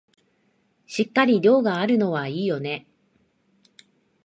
[0.87, 2.87] しっかり量があるのはいいよね